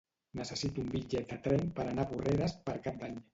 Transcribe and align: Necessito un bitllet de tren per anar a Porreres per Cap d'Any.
Necessito 0.37 0.81
un 0.83 0.87
bitllet 0.93 1.27
de 1.33 1.37
tren 1.49 1.69
per 1.81 1.85
anar 1.93 2.07
a 2.07 2.11
Porreres 2.15 2.57
per 2.71 2.77
Cap 2.89 2.99
d'Any. 3.05 3.23